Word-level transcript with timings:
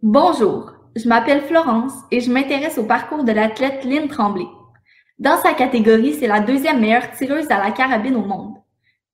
Bonjour, 0.00 0.74
je 0.94 1.08
m'appelle 1.08 1.42
Florence 1.42 1.92
et 2.12 2.20
je 2.20 2.30
m'intéresse 2.30 2.78
au 2.78 2.84
parcours 2.84 3.24
de 3.24 3.32
l'athlète 3.32 3.84
Lynn 3.84 4.06
Tremblay. 4.06 4.46
Dans 5.18 5.36
sa 5.38 5.54
catégorie, 5.54 6.14
c'est 6.14 6.28
la 6.28 6.38
deuxième 6.38 6.78
meilleure 6.78 7.10
tireuse 7.10 7.50
à 7.50 7.58
la 7.58 7.72
carabine 7.72 8.14
au 8.14 8.24
monde. 8.24 8.54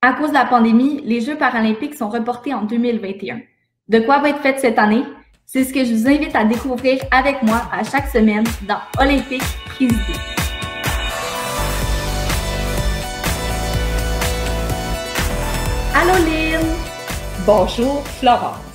À 0.02 0.12
cause 0.12 0.28
de 0.28 0.34
la 0.34 0.44
pandémie, 0.44 1.00
les 1.02 1.22
Jeux 1.22 1.38
paralympiques 1.38 1.94
sont 1.94 2.10
reportés 2.10 2.52
en 2.52 2.64
2021. 2.64 3.40
De 3.88 4.00
quoi 4.00 4.18
va 4.18 4.28
être 4.28 4.40
faite 4.40 4.60
cette 4.60 4.78
année? 4.78 5.04
C'est 5.46 5.64
ce 5.64 5.72
que 5.72 5.86
je 5.86 5.94
vous 5.94 6.06
invite 6.06 6.36
à 6.36 6.44
découvrir 6.44 7.00
avec 7.10 7.42
moi 7.42 7.62
à 7.72 7.82
chaque 7.82 8.08
semaine 8.08 8.44
dans 8.68 8.80
Olympique 9.00 9.40
Présidé. 9.64 9.96
Allô 15.94 16.12
Lynn! 16.26 16.66
Bonjour 17.46 18.06
Florence. 18.20 18.73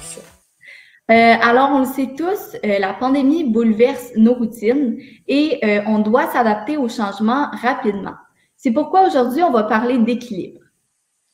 Euh, 1.10 1.36
alors, 1.42 1.72
on 1.72 1.80
le 1.80 1.86
sait 1.86 2.10
tous, 2.16 2.58
euh, 2.64 2.78
la 2.78 2.94
pandémie 2.94 3.44
bouleverse 3.44 4.12
nos 4.16 4.36
routines 4.36 5.00
et 5.28 5.58
euh, 5.64 5.82
on 5.88 6.00
doit 6.00 6.32
s'adapter 6.32 6.78
aux 6.78 6.88
changements 6.88 7.48
rapidement. 7.64 8.14
C'est 8.58 8.72
pourquoi 8.72 9.08
aujourd'hui, 9.08 9.42
on 9.42 9.52
va 9.52 9.64
parler 9.64 9.98
d'équilibre. 9.98 10.60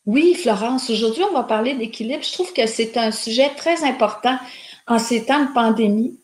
Oui, 0.05 0.33
Florence, 0.35 0.89
aujourd'hui, 0.89 1.23
on 1.29 1.33
va 1.33 1.43
parler 1.43 1.73
d'équilibre. 1.73 2.23
Je 2.23 2.31
trouve 2.31 2.53
que 2.53 2.67
c'est 2.67 2.95
un 2.95 3.11
sujet 3.11 3.49
très 3.57 3.83
important 3.83 4.37
en 4.87 4.97
ces 4.97 5.25
temps 5.25 5.43
de 5.43 5.53
pandémie 5.53 6.19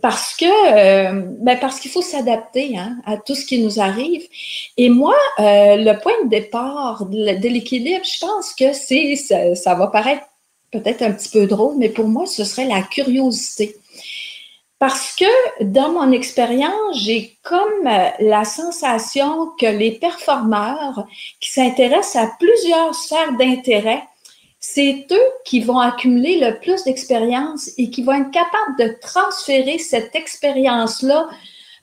parce 0.00 0.36
que 0.36 1.10
ben 1.42 1.58
parce 1.58 1.80
qu'il 1.80 1.90
faut 1.90 2.02
s'adapter 2.02 2.78
hein, 2.78 2.96
à 3.04 3.16
tout 3.16 3.34
ce 3.34 3.44
qui 3.44 3.60
nous 3.60 3.80
arrive. 3.80 4.22
Et 4.76 4.88
moi, 4.88 5.16
le 5.38 6.00
point 6.00 6.12
de 6.24 6.28
départ 6.28 7.06
de, 7.06 7.48
l'équilibre, 7.48 8.04
je 8.04 8.24
pense 8.24 8.54
que 8.54 8.72
c'est 8.72 9.16
ça 9.16 9.74
va 9.74 9.88
paraître 9.88 10.24
peut-être 10.80 11.02
un 11.02 11.12
petit 11.12 11.28
peu 11.28 11.46
drôle, 11.46 11.76
mais 11.78 11.88
pour 11.88 12.08
moi, 12.08 12.26
ce 12.26 12.44
serait 12.44 12.66
la 12.66 12.82
curiosité. 12.82 13.76
Parce 14.78 15.14
que 15.14 15.64
dans 15.64 15.92
mon 15.92 16.12
expérience, 16.12 16.98
j'ai 16.98 17.38
comme 17.42 17.86
euh, 17.86 18.08
la 18.18 18.44
sensation 18.44 19.50
que 19.58 19.66
les 19.66 19.92
performeurs 19.92 21.06
qui 21.40 21.52
s'intéressent 21.52 22.22
à 22.22 22.30
plusieurs 22.38 22.94
sphères 22.94 23.32
d'intérêt, 23.38 24.02
c'est 24.58 25.06
eux 25.10 25.30
qui 25.44 25.60
vont 25.60 25.78
accumuler 25.78 26.40
le 26.40 26.58
plus 26.58 26.84
d'expérience 26.84 27.70
et 27.78 27.90
qui 27.90 28.02
vont 28.02 28.12
être 28.12 28.30
capables 28.30 28.76
de 28.78 28.98
transférer 29.00 29.78
cette 29.78 30.14
expérience-là 30.14 31.28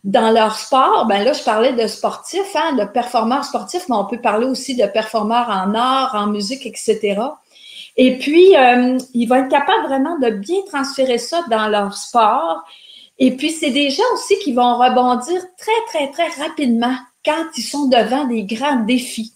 dans 0.03 0.31
leur 0.31 0.57
sport. 0.57 1.05
Ben 1.07 1.23
là, 1.23 1.33
je 1.33 1.43
parlais 1.43 1.73
de 1.73 1.87
sportifs, 1.87 2.55
hein, 2.55 2.73
de 2.73 2.85
performeurs 2.85 3.45
sportifs, 3.45 3.87
mais 3.87 3.95
on 3.95 4.05
peut 4.05 4.19
parler 4.21 4.47
aussi 4.47 4.75
de 4.75 4.85
performeurs 4.85 5.49
en 5.49 5.73
art, 5.75 6.15
en 6.15 6.27
musique, 6.27 6.65
etc. 6.65 7.19
Et 7.97 8.17
puis, 8.17 8.55
euh, 8.55 8.97
ils 9.13 9.27
vont 9.27 9.35
être 9.35 9.49
capables 9.49 9.87
vraiment 9.87 10.17
de 10.19 10.29
bien 10.29 10.61
transférer 10.67 11.17
ça 11.17 11.43
dans 11.49 11.67
leur 11.67 11.95
sport. 11.95 12.63
Et 13.19 13.35
puis, 13.35 13.51
c'est 13.51 13.71
des 13.71 13.89
gens 13.89 14.03
aussi 14.13 14.37
qui 14.39 14.53
vont 14.53 14.77
rebondir 14.77 15.41
très, 15.57 15.71
très, 15.87 16.11
très 16.11 16.43
rapidement 16.43 16.95
quand 17.23 17.45
ils 17.57 17.63
sont 17.63 17.87
devant 17.87 18.25
des 18.25 18.43
grands 18.43 18.83
défis. 18.83 19.33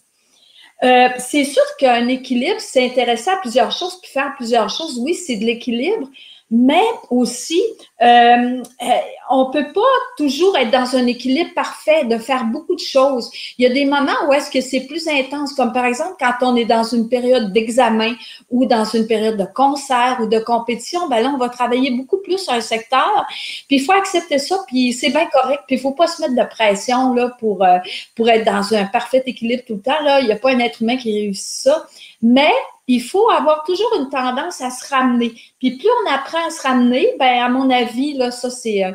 Euh, 0.82 1.08
c'est 1.18 1.44
sûr 1.44 1.62
qu'un 1.78 2.08
équilibre, 2.08 2.60
c'est 2.60 2.98
à 2.98 3.36
plusieurs 3.36 3.72
choses, 3.72 3.98
puis 4.02 4.10
faire 4.10 4.34
plusieurs 4.36 4.68
choses. 4.68 4.98
Oui, 4.98 5.14
c'est 5.14 5.36
de 5.36 5.44
l'équilibre, 5.44 6.08
mais 6.50 6.84
aussi, 7.10 7.60
euh, 8.02 8.04
euh, 8.06 8.86
on 9.30 9.50
peut 9.50 9.72
pas 9.72 9.80
toujours 10.16 10.56
être 10.56 10.70
dans 10.70 10.94
un 10.94 11.06
équilibre 11.06 11.50
parfait, 11.54 12.04
de 12.04 12.18
faire 12.18 12.44
beaucoup 12.44 12.76
de 12.76 12.80
choses. 12.80 13.30
Il 13.58 13.64
y 13.64 13.66
a 13.66 13.70
des 13.74 13.84
moments 13.84 14.12
où 14.28 14.32
est-ce 14.32 14.50
que 14.50 14.60
c'est 14.60 14.86
plus 14.86 15.08
intense, 15.08 15.54
comme 15.54 15.72
par 15.72 15.84
exemple 15.84 16.14
quand 16.20 16.34
on 16.42 16.54
est 16.54 16.64
dans 16.64 16.84
une 16.84 17.08
période 17.08 17.52
d'examen 17.52 18.14
ou 18.50 18.64
dans 18.66 18.84
une 18.84 19.08
période 19.08 19.36
de 19.36 19.44
concert 19.44 20.18
ou 20.20 20.26
de 20.26 20.38
compétition, 20.38 21.08
ben 21.08 21.20
là, 21.20 21.32
on 21.34 21.38
va 21.38 21.48
travailler 21.48 21.90
beaucoup 21.90 22.18
plus 22.18 22.38
sur 22.38 22.52
un 22.52 22.60
secteur. 22.60 23.26
Puis 23.66 23.78
il 23.78 23.80
faut 23.80 23.92
accepter 23.92 24.38
ça, 24.38 24.58
puis 24.68 24.92
c'est 24.92 25.10
bien 25.10 25.26
correct. 25.26 25.64
Puis 25.66 25.76
il 25.76 25.82
faut 25.82 25.92
pas 25.92 26.06
se 26.06 26.22
mettre 26.22 26.34
de 26.34 26.48
pression 26.48 27.12
là 27.14 27.30
pour 27.40 27.64
euh, 27.64 27.78
pour 28.14 28.28
être 28.28 28.44
dans 28.44 28.72
un 28.72 28.84
parfait 28.84 29.22
équilibre 29.26 29.64
tout 29.66 29.74
le 29.74 29.82
temps. 29.82 30.00
Là, 30.04 30.20
il 30.20 30.26
n'y 30.26 30.32
a 30.32 30.36
pas 30.36 30.52
un 30.52 30.60
être 30.60 30.82
humain 30.82 30.96
qui 30.96 31.12
réussit 31.12 31.62
ça. 31.62 31.86
Mais 32.22 32.52
il 32.86 33.02
faut 33.02 33.28
avoir 33.30 33.64
toujours 33.64 33.92
une 33.98 34.08
tendance 34.08 34.60
à 34.60 34.70
se 34.70 34.94
ramener. 34.94 35.34
Puis 35.58 35.76
plus 35.76 35.88
on 36.04 36.10
apprend 36.12 36.46
à 36.46 36.50
se 36.50 36.62
ramener, 36.62 37.14
ben 37.18 37.42
à 37.42 37.48
mon 37.48 37.70
avis, 37.70 38.14
là, 38.14 38.30
ça, 38.30 38.50
c'est, 38.50 38.84
euh, 38.84 38.92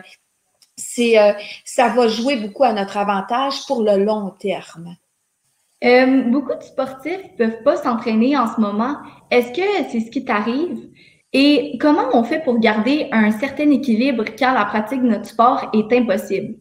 euh, 0.99 1.33
ça 1.65 1.89
va 1.89 2.07
jouer 2.07 2.37
beaucoup 2.37 2.63
à 2.63 2.73
notre 2.73 2.97
avantage 2.97 3.65
pour 3.67 3.83
le 3.83 4.03
long 4.03 4.31
terme. 4.39 4.95
Euh, 5.83 6.23
beaucoup 6.29 6.53
de 6.53 6.63
sportifs 6.63 7.23
ne 7.23 7.37
peuvent 7.37 7.63
pas 7.63 7.77
s'entraîner 7.77 8.37
en 8.37 8.53
ce 8.53 8.61
moment. 8.61 8.97
Est-ce 9.31 9.51
que 9.51 9.89
c'est 9.89 10.01
ce 10.01 10.11
qui 10.11 10.23
t'arrive? 10.23 10.89
Et 11.33 11.77
comment 11.79 12.09
on 12.13 12.23
fait 12.23 12.43
pour 12.43 12.59
garder 12.59 13.07
un 13.11 13.31
certain 13.31 13.69
équilibre 13.71 14.25
quand 14.37 14.53
la 14.53 14.65
pratique 14.65 15.01
de 15.01 15.07
notre 15.07 15.25
sport 15.25 15.71
est 15.73 15.91
impossible? 15.93 16.55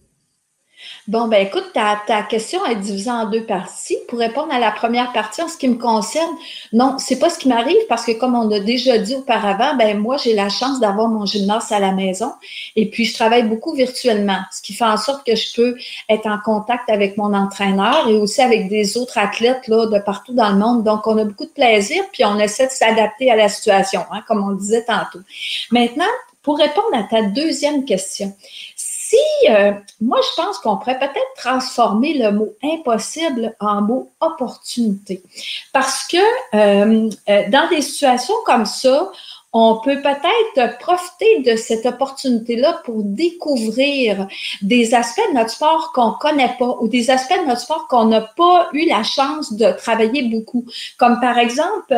Bon, 1.09 1.29
ben 1.29 1.45
écoute, 1.45 1.73
ta, 1.75 2.23
question 2.23 2.65
est 2.67 2.77
divisée 2.77 3.11
en 3.11 3.29
deux 3.29 3.45
parties. 3.45 3.97
Pour 4.09 4.19
répondre 4.19 4.53
à 4.53 4.59
la 4.59 4.71
première 4.71 5.13
partie, 5.13 5.43
en 5.43 5.49
ce 5.49 5.57
qui 5.57 5.67
me 5.67 5.77
concerne, 5.77 6.31
non, 6.73 6.97
c'est 6.99 7.19
pas 7.19 7.31
ce 7.31 7.39
qui 7.39 7.49
m'arrive 7.49 7.85
parce 7.89 8.05
que 8.05 8.13
comme 8.13 8.35
on 8.35 8.51
a 8.53 8.61
déjà 8.61 8.99
dit 8.99 9.17
auparavant, 9.17 9.75
ben 9.77 9.99
moi, 9.99 10.17
j'ai 10.19 10.35
la 10.35 10.49
chance 10.49 10.79
d'avoir 10.79 11.09
mon 11.09 11.27
gymnase 11.27 11.73
à 11.73 11.81
la 11.81 11.93
maison 11.93 12.33
et 12.77 12.91
puis 12.91 13.05
je 13.05 13.15
travaille 13.15 13.43
beaucoup 13.45 13.75
virtuellement, 13.75 14.39
ce 14.53 14.63
qui 14.63 14.73
fait 14.73 14.85
en 14.85 14.97
sorte 14.97 15.27
que 15.27 15.35
je 15.35 15.55
peux 15.55 15.77
être 16.09 16.27
en 16.27 16.39
contact 16.39 16.89
avec 16.91 17.17
mon 17.17 17.35
entraîneur 17.35 18.09
et 18.09 18.15
aussi 18.15 18.41
avec 18.41 18.69
des 18.69 18.97
autres 18.97 19.19
athlètes 19.19 19.69
là, 19.69 19.87
de 19.87 19.99
partout 19.99 20.35
dans 20.35 20.51
le 20.51 20.59
monde. 20.59 20.85
Donc, 20.85 21.07
on 21.07 21.19
a 21.19 21.25
beaucoup 21.25 21.47
de 21.47 21.51
plaisir 21.51 22.05
puis 22.13 22.25
on 22.25 22.39
essaie 22.39 22.67
de 22.67 22.73
s'adapter 22.73 23.31
à 23.31 23.37
la 23.37 23.49
situation, 23.49 24.03
hein, 24.13 24.23
comme 24.29 24.45
on 24.45 24.53
disait 24.53 24.85
tantôt. 24.85 25.21
Maintenant, 25.71 26.05
pour 26.43 26.59
répondre 26.59 26.95
à 26.95 27.03
ta 27.03 27.23
deuxième 27.23 27.85
question, 27.85 28.35
si, 29.11 29.51
euh, 29.51 29.73
moi, 30.01 30.21
je 30.23 30.41
pense 30.41 30.59
qu'on 30.59 30.77
pourrait 30.77 30.99
peut-être 30.99 31.35
transformer 31.37 32.15
le 32.15 32.31
mot 32.31 32.55
impossible 32.63 33.57
en 33.59 33.83
mot 33.83 34.13
opportunité. 34.21 35.23
Parce 35.73 36.07
que 36.07 36.17
euh, 36.55 37.11
euh, 37.29 37.43
dans 37.49 37.69
des 37.69 37.83
situations 37.83 38.35
comme 38.47 38.67
ça, 38.67 39.11
on 39.53 39.81
peut 39.81 40.01
peut-être 40.01 40.79
profiter 40.79 41.41
de 41.41 41.57
cette 41.57 41.85
opportunité-là 41.85 42.83
pour 42.85 43.03
découvrir 43.03 44.29
des 44.63 44.95
aspects 44.95 45.29
de 45.31 45.35
notre 45.35 45.51
sport 45.51 45.91
qu'on 45.93 46.13
connaît 46.13 46.55
pas 46.57 46.77
ou 46.81 46.87
des 46.87 47.11
aspects 47.11 47.41
de 47.43 47.49
notre 47.49 47.63
sport 47.63 47.89
qu'on 47.89 48.05
n'a 48.05 48.21
pas 48.21 48.69
eu 48.75 48.87
la 48.87 49.03
chance 49.03 49.53
de 49.55 49.73
travailler 49.73 50.23
beaucoup, 50.23 50.67
comme 50.99 51.19
par 51.19 51.37
exemple 51.37 51.93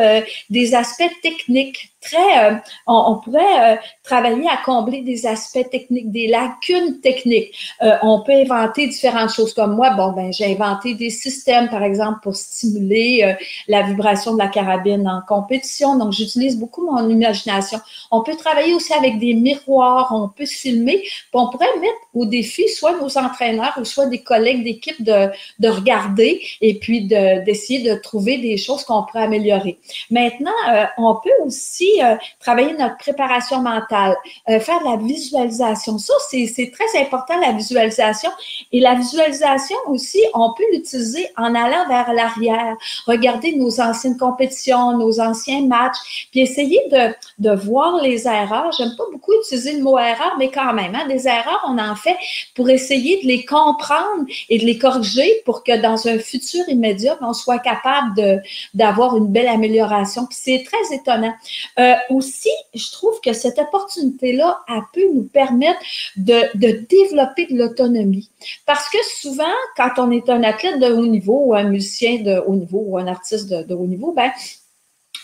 des 0.49 0.73
aspects 0.73 1.21
techniques 1.21 1.92
euh, 2.13 2.55
on, 2.87 3.17
pourrait 3.17 3.73
euh, 3.73 3.75
travailler 4.03 4.47
à 4.47 4.57
combler 4.63 5.01
des 5.01 5.25
aspects 5.25 5.69
techniques, 5.69 6.11
des 6.11 6.27
lacunes 6.27 6.99
techniques. 7.01 7.53
Euh, 7.81 7.97
on 8.01 8.21
peut 8.21 8.33
inventer 8.33 8.87
différentes 8.87 9.31
choses 9.31 9.53
comme 9.53 9.75
moi. 9.75 9.91
Bon, 9.91 10.11
ben, 10.11 10.31
j'ai 10.31 10.45
inventé 10.45 10.93
des 10.93 11.09
systèmes, 11.09 11.69
par 11.69 11.83
exemple, 11.83 12.19
pour 12.23 12.35
stimuler 12.35 13.35
la 13.67 13.83
vibration 13.83 14.33
de 14.33 14.39
la 14.39 14.47
carabine 14.47 15.07
en 15.07 15.21
compétition. 15.27 15.97
Donc, 15.97 16.13
j'utilise 16.13 16.57
beaucoup 16.57 16.85
mon 16.89 17.07
imagination. 17.09 17.79
On 18.11 18.23
peut 18.23 18.35
travailler 18.35 18.73
aussi 18.73 18.93
avec 18.93 19.19
des 19.19 19.33
miroirs. 19.33 20.11
On 20.11 20.29
peut 20.29 20.45
filmer. 20.45 21.03
On 21.33 21.49
pourrait 21.49 21.65
mettre 21.79 21.93
au 22.13 22.25
défi 22.25 22.67
soit 22.69 22.97
nos 22.99 23.17
entraîneurs 23.17 23.73
ou 23.79 23.85
soit 23.85 24.05
des 24.07 24.21
collègues 24.21 24.63
d'équipe 24.63 25.03
de, 25.03 25.29
de 25.59 25.67
regarder 25.67 26.41
et 26.61 26.75
puis 26.79 27.07
d'essayer 27.07 27.89
de, 27.89 27.99
trouver 27.99 28.37
des 28.37 28.57
choses 28.57 28.83
qu'on 28.83 29.03
pourrait 29.03 29.23
améliorer. 29.23 29.79
Maintenant, 30.09 30.51
on 30.97 31.15
peut 31.15 31.29
aussi 31.45 31.92
euh, 32.01 32.15
travailler 32.39 32.73
notre 32.73 32.97
préparation 32.97 33.61
mentale, 33.61 34.15
euh, 34.49 34.59
faire 34.59 34.79
de 34.79 34.85
la 34.85 34.97
visualisation. 34.97 35.97
Ça, 35.97 36.13
c'est 36.29 36.71
très 36.71 37.01
important, 37.01 37.37
la 37.39 37.51
visualisation. 37.51 38.29
Et 38.71 38.79
la 38.79 38.95
visualisation 38.95 39.75
aussi, 39.87 40.19
on 40.33 40.53
peut 40.53 40.63
l'utiliser 40.71 41.27
en 41.37 41.53
allant 41.55 41.87
vers 41.87 42.13
l'arrière, 42.13 42.75
regarder 43.05 43.55
nos 43.55 43.79
anciennes 43.81 44.17
compétitions, 44.17 44.97
nos 44.97 45.19
anciens 45.19 45.65
matchs, 45.65 46.27
puis 46.31 46.41
essayer 46.41 46.81
de, 46.91 47.53
voir 47.55 48.01
les 48.01 48.27
erreurs. 48.27 48.71
J'aime 48.71 48.95
pas 48.97 49.03
beaucoup 49.11 49.31
utiliser 49.41 49.73
le 49.73 49.83
mot 49.83 49.97
erreur, 49.97 50.35
mais 50.39 50.49
quand 50.49 50.73
même, 50.73 50.95
hein, 50.95 51.07
des 51.07 51.27
erreurs, 51.27 51.63
on 51.67 51.77
en 51.77 51.95
fait 51.95 52.17
pour 52.55 52.69
essayer 52.69 53.21
de 53.21 53.27
les 53.27 53.45
comprendre 53.45 54.25
et 54.49 54.57
de 54.57 54.65
les 54.65 54.77
corriger 54.77 55.41
pour 55.45 55.63
que 55.63 55.79
dans 55.81 56.07
un 56.07 56.17
futur 56.17 56.67
immédiat, 56.67 57.17
on 57.21 57.33
soit 57.33 57.59
capable 57.59 58.41
d'avoir 58.73 59.17
une 59.17 59.27
belle 59.27 59.47
amélioration. 59.47 60.25
Puis 60.25 60.37
c'est 60.41 60.63
très 60.65 60.95
étonnant. 60.95 61.33
Euh, 61.79 61.82
euh, 61.83 61.95
aussi, 62.09 62.49
je 62.73 62.91
trouve 62.91 63.19
que 63.21 63.33
cette 63.33 63.59
opportunité-là 63.59 64.61
a 64.67 64.81
pu 64.93 65.07
nous 65.13 65.23
permettre 65.23 65.79
de, 66.17 66.85
développer 66.87 67.47
de 67.47 67.57
l'autonomie. 67.57 68.29
Parce 68.65 68.89
que 68.89 68.97
souvent, 69.19 69.43
quand 69.75 69.91
on 69.97 70.11
est 70.11 70.29
un 70.29 70.43
athlète 70.43 70.79
de 70.79 70.91
haut 70.91 71.05
niveau 71.05 71.45
ou 71.45 71.55
un 71.55 71.63
musicien 71.63 72.21
de 72.21 72.41
haut 72.45 72.55
niveau 72.55 72.83
ou 72.85 72.97
un 72.97 73.07
artiste 73.07 73.49
de, 73.49 73.73
haut 73.73 73.87
niveau, 73.87 74.13
ben, 74.13 74.31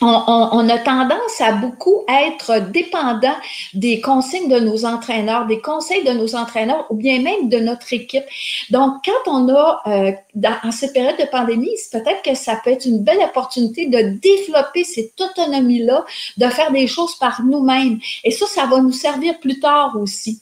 on, 0.01 0.69
a 0.69 0.77
tendance 0.77 1.41
à 1.41 1.51
beaucoup 1.51 2.03
être 2.07 2.59
dépendant 2.71 3.35
des 3.73 4.01
consignes 4.01 4.49
de 4.49 4.59
nos 4.59 4.85
entraîneurs, 4.85 5.45
des 5.45 5.59
conseils 5.59 6.03
de 6.03 6.11
nos 6.11 6.35
entraîneurs 6.35 6.85
ou 6.89 6.95
bien 6.95 7.21
même 7.21 7.49
de 7.49 7.57
notre 7.57 7.91
équipe. 7.93 8.23
Donc, 8.69 9.03
quand 9.05 9.31
on 9.31 9.49
a, 9.53 9.81
euh, 9.87 10.11
dans, 10.35 10.55
en 10.63 10.71
cette 10.71 10.93
période 10.93 11.17
de 11.17 11.25
pandémie, 11.25 11.75
peut-être 11.91 12.21
que 12.23 12.35
ça 12.35 12.59
peut 12.63 12.71
être 12.71 12.85
une 12.85 13.03
belle 13.03 13.19
opportunité 13.19 13.87
de 13.87 14.17
développer 14.19 14.83
cette 14.83 15.19
autonomie-là, 15.19 16.05
de 16.37 16.47
faire 16.47 16.71
des 16.71 16.87
choses 16.87 17.15
par 17.15 17.41
nous-mêmes. 17.43 17.99
Et 18.23 18.31
ça, 18.31 18.45
ça 18.47 18.65
va 18.65 18.79
nous 18.81 18.91
servir 18.91 19.39
plus 19.39 19.59
tard 19.59 19.95
aussi. 19.99 20.41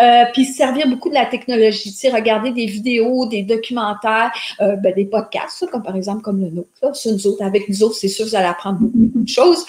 Euh, 0.00 0.24
puis 0.32 0.44
servir 0.44 0.88
beaucoup 0.88 1.08
de 1.08 1.14
la 1.14 1.26
technologie, 1.26 1.94
regarder 2.12 2.52
des 2.52 2.66
vidéos, 2.66 3.26
des 3.26 3.42
documentaires, 3.42 4.32
euh, 4.60 4.76
ben, 4.76 4.94
des 4.94 5.04
podcasts, 5.04 5.66
comme 5.70 5.82
par 5.82 5.96
exemple 5.96 6.22
comme 6.22 6.40
le 6.40 6.50
nôtre. 6.50 6.68
Là. 6.82 6.90
avec 7.46 7.68
nous 7.68 7.82
autres, 7.82 7.96
c'est 7.96 8.08
sûr 8.08 8.26
vous 8.26 8.34
allez 8.34 8.46
apprendre 8.46 8.78
beaucoup 8.80 9.22
de 9.22 9.28
choses 9.28 9.64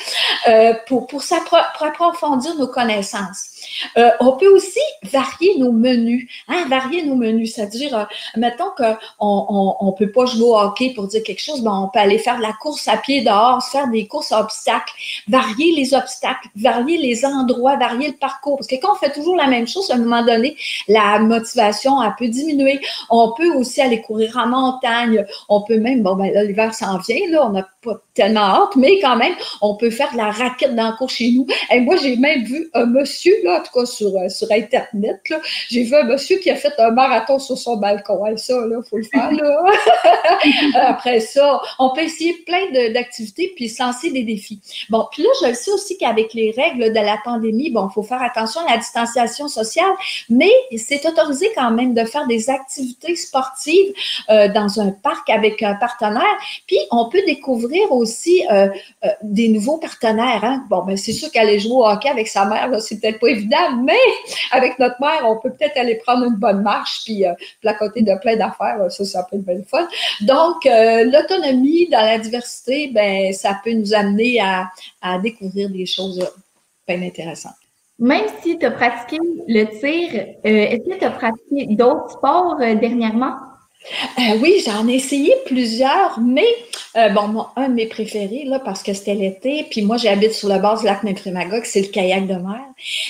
euh, 0.47 0.73
pour, 0.87 1.07
pour, 1.07 1.21
pour 1.21 1.87
approfondir 1.87 2.55
nos 2.57 2.67
connaissances. 2.67 3.50
Euh, 3.97 4.09
on 4.19 4.33
peut 4.33 4.47
aussi 4.47 4.79
varier 5.03 5.57
nos 5.57 5.71
menus. 5.71 6.29
Hein, 6.47 6.65
varier 6.69 7.03
nos 7.03 7.15
menus, 7.15 7.55
c'est-à-dire, 7.55 7.97
euh, 7.97 8.03
mettons 8.37 8.71
qu'on 8.77 8.97
on, 9.19 9.91
peut 9.93 10.11
pas 10.11 10.25
jouer 10.25 10.43
au 10.43 10.57
hockey 10.57 10.93
pour 10.95 11.07
dire 11.07 11.23
quelque 11.23 11.41
chose, 11.41 11.61
ben 11.61 11.73
on 11.73 11.89
peut 11.89 11.99
aller 11.99 12.17
faire 12.17 12.37
de 12.37 12.41
la 12.41 12.53
course 12.53 12.87
à 12.87 12.97
pied 12.97 13.21
dehors, 13.21 13.63
faire 13.63 13.87
des 13.87 14.07
courses 14.07 14.31
à 14.31 14.39
obstacles, 14.39 14.93
varier 15.27 15.75
les 15.75 15.93
obstacles, 15.93 16.47
varier 16.55 16.97
les 16.97 17.25
endroits, 17.25 17.77
varier 17.77 18.09
le 18.09 18.17
parcours. 18.17 18.57
Parce 18.57 18.67
que 18.67 18.75
quand 18.75 18.93
on 18.93 18.95
fait 18.95 19.11
toujours 19.11 19.35
la 19.35 19.47
même 19.47 19.67
chose, 19.67 19.89
à 19.91 19.95
un 19.95 19.97
moment 19.97 20.23
donné, 20.23 20.55
la 20.87 21.19
motivation 21.19 22.01
elle 22.01 22.13
peut 22.17 22.27
diminuer. 22.27 22.79
On 23.09 23.33
peut 23.33 23.51
aussi 23.53 23.81
aller 23.81 24.01
courir 24.01 24.37
en 24.37 24.47
montagne. 24.47 25.25
On 25.49 25.61
peut 25.61 25.77
même, 25.77 26.03
bon, 26.03 26.15
ben 26.15 26.33
là, 26.33 26.43
l'hiver 26.43 26.73
s'en 26.73 26.97
vient, 26.99 27.29
là, 27.29 27.45
on 27.47 27.49
n'a 27.49 27.67
pas 27.81 27.99
tellement 28.13 28.41
hâte, 28.41 28.75
mais 28.75 28.99
quand 28.99 29.15
même, 29.15 29.33
on 29.61 29.75
peut 29.75 29.89
faire 29.89 30.11
de 30.11 30.17
la 30.17 30.29
raquette 30.29 30.75
dans 30.75 30.91
le 30.91 30.97
cours 30.97 31.09
chez 31.09 31.31
nous. 31.31 31.47
Et 31.71 31.79
moi, 31.79 31.95
j'ai 31.95 32.15
même 32.15 32.43
vu 32.43 32.69
un 32.73 32.85
monsieur, 32.85 33.33
là, 33.43 33.59
en 33.59 33.63
tout 33.63 33.79
cas 33.79 33.85
sur, 33.85 34.15
euh, 34.15 34.29
sur 34.29 34.51
Internet, 34.51 35.19
j'ai 35.69 35.83
vu 35.83 35.95
un 35.95 36.03
monsieur 36.03 36.37
qui 36.37 36.49
a 36.49 36.55
fait 36.55 36.73
un 36.77 36.91
marathon 36.91 37.39
sur 37.39 37.57
son 37.57 37.77
balcon. 37.77 38.19
ça, 38.37 38.53
là, 38.67 38.77
faut 38.87 38.97
le 38.97 39.03
faire, 39.03 39.31
là. 39.31 39.63
Après 40.89 41.19
ça, 41.21 41.61
on 41.79 41.93
peut 41.93 42.01
essayer 42.01 42.33
plein 42.45 42.91
d'activités 42.91 43.53
puis 43.55 43.69
se 43.69 43.81
lancer 43.81 44.11
des 44.11 44.23
défis. 44.23 44.59
Bon, 44.89 45.07
puis 45.11 45.23
là, 45.23 45.29
je 45.41 45.47
le 45.47 45.53
sais 45.53 45.71
aussi 45.71 45.97
qu'avec 45.97 46.33
les 46.33 46.51
règles 46.51 46.93
de 46.93 46.99
la 46.99 47.17
pandémie, 47.23 47.71
bon, 47.71 47.87
il 47.89 47.93
faut 47.93 48.03
faire 48.03 48.21
attention 48.21 48.61
à 48.67 48.71
la 48.71 48.77
distanciation 48.77 49.47
sociale, 49.47 49.91
mais 50.29 50.51
c'est 50.77 51.03
autorisé 51.07 51.49
quand 51.55 51.71
même 51.71 51.93
de 51.93 52.03
faire 52.05 52.27
des 52.27 52.49
activités 52.49 53.15
sportives 53.15 53.93
euh, 54.29 54.49
dans 54.49 54.79
un 54.79 54.91
parc 54.91 55.29
avec 55.29 55.63
un 55.63 55.75
partenaire. 55.75 56.37
Puis, 56.67 56.77
on 56.91 57.09
peut 57.09 57.21
découvrir 57.25 57.70
aussi 57.89 58.43
euh, 58.51 58.67
des 59.21 59.49
nouveaux 59.49 59.77
partenaires. 59.77 60.43
Hein. 60.43 60.65
Bon, 60.69 60.83
ben 60.83 60.97
c'est 60.97 61.11
sûr 61.13 61.31
qu'aller 61.31 61.59
jouer 61.59 61.73
au 61.73 61.85
hockey 61.85 62.09
avec 62.09 62.27
sa 62.27 62.45
mère, 62.45 62.69
c'est 62.81 62.99
peut-être 62.99 63.19
pas 63.19 63.27
évident, 63.27 63.75
mais 63.83 63.93
avec 64.51 64.79
notre 64.79 64.99
mère, 64.99 65.23
on 65.25 65.39
peut 65.39 65.51
peut-être 65.51 65.77
aller 65.77 65.95
prendre 65.95 66.25
une 66.25 66.35
bonne 66.35 66.61
marche 66.61 67.01
puis 67.05 67.25
euh, 67.25 67.33
placoter 67.61 68.01
de 68.01 68.15
plein 68.19 68.35
d'affaires. 68.35 68.91
Ça, 68.91 69.05
ça 69.05 69.27
peut 69.29 69.37
être 69.37 69.45
bien 69.45 69.61
fun. 69.67 69.87
Donc, 70.21 70.65
euh, 70.65 71.03
l'autonomie 71.05 71.87
dans 71.89 72.01
la 72.01 72.17
diversité, 72.17 72.89
ben, 72.93 73.33
ça 73.33 73.59
peut 73.63 73.73
nous 73.73 73.93
amener 73.93 74.39
à, 74.41 74.69
découvrir 75.19 75.69
des 75.69 75.85
choses 75.85 76.25
bien 76.87 77.01
intéressantes. 77.01 77.53
Même 77.99 78.25
si 78.41 78.57
tu 78.57 78.65
as 78.65 78.71
pratiqué 78.71 79.19
le 79.47 79.65
tir, 79.65 80.25
euh, 80.45 80.49
est-ce 80.49 80.89
que 80.89 80.99
tu 80.99 81.05
as 81.05 81.11
pratiqué 81.11 81.67
d'autres 81.75 82.11
sports 82.11 82.57
dernièrement? 82.57 83.35
Euh, 84.19 84.37
oui, 84.41 84.61
j'en 84.65 84.87
ai 84.87 84.95
essayé 84.95 85.33
plusieurs, 85.45 86.19
mais 86.19 86.45
euh, 86.95 87.09
bon, 87.09 87.45
un 87.55 87.69
de 87.69 87.73
mes 87.73 87.87
préférés, 87.87 88.43
là, 88.45 88.59
parce 88.59 88.83
que 88.83 88.93
c'était 88.93 89.15
l'été, 89.15 89.65
puis 89.69 89.81
moi, 89.81 89.97
j'habite 89.97 90.33
sur 90.33 90.49
la 90.49 90.59
base 90.59 90.81
du 90.81 90.85
lac 90.85 91.03
Nymphrémagog, 91.03 91.63
c'est 91.65 91.81
le 91.81 91.87
kayak 91.87 92.27
de 92.27 92.35
mer. 92.35 92.61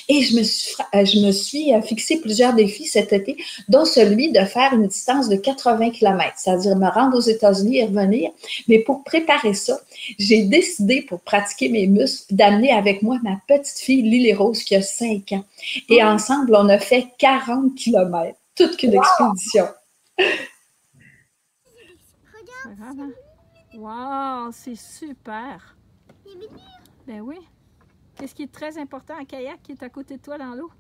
Et 0.08 0.22
je 0.22 0.38
me 0.38 0.44
suis, 0.44 0.76
euh, 0.96 1.06
je 1.06 1.20
me 1.20 1.32
suis 1.32 1.72
fixé 1.84 2.22
plusieurs 2.22 2.54
défis 2.54 2.86
cet 2.86 3.12
été, 3.12 3.38
dont 3.68 3.84
celui 3.84 4.32
de 4.32 4.40
faire 4.46 4.74
une 4.74 4.88
distance 4.88 5.28
de 5.28 5.36
80 5.36 5.92
km, 5.92 6.34
c'est-à-dire 6.38 6.76
me 6.78 6.90
rendre 6.90 7.18
aux 7.18 7.22
États-Unis 7.22 7.80
et 7.80 7.86
revenir. 7.86 8.32
Mais 8.68 8.80
pour 8.80 9.04
préparer 9.04 9.54
ça, 9.54 9.78
j'ai 10.18 10.44
décidé, 10.44 11.02
pour 11.02 11.20
pratiquer 11.20 11.68
mes 11.70 11.88
muscles, 11.88 12.34
d'amener 12.34 12.72
avec 12.72 13.02
moi 13.02 13.20
ma 13.24 13.38
petite 13.48 13.78
fille 13.78 14.04
Lily 14.04 14.34
Rose, 14.34 14.64
qui 14.64 14.76
a 14.76 14.82
5 14.82 15.34
ans. 15.34 15.44
Et 15.90 16.02
ensemble, 16.02 16.56
on 16.56 16.70
a 16.70 16.80
fait 16.80 17.08
40 17.18 17.76
km, 17.76 18.36
toute 18.56 18.78
qu'une 18.78 18.94
expédition. 18.94 19.66
Wow, 23.74 24.52
c'est 24.52 24.76
super. 24.76 25.76
Ben 27.08 27.22
oui. 27.22 27.38
Qu'est-ce 28.16 28.36
qui 28.36 28.44
est 28.44 28.52
très 28.52 28.78
important 28.78 29.16
un 29.18 29.26
kayak 29.26 29.62
qui 29.64 29.72
est 29.72 29.84
à 29.84 29.90
côté 29.90 30.18
de 30.18 30.22
toi 30.22 30.38
dans 30.38 30.54
l'eau? 30.54 30.72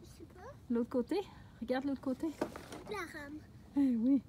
Je 0.00 0.06
sais 0.06 0.24
pas. 0.34 0.50
L'autre 0.70 0.90
côté? 0.90 1.20
Regarde 1.60 1.84
l'autre 1.84 2.00
côté. 2.00 2.26
La 2.90 2.98
rame. 2.98 3.38
Ben 3.76 4.00
oui. 4.02 4.22